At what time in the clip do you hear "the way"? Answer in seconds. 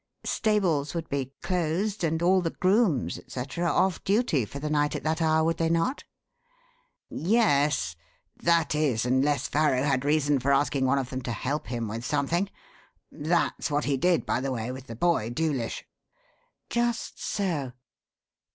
14.41-14.71